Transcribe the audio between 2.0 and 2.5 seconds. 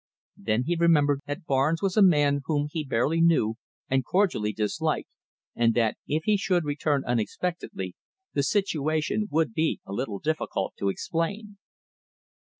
man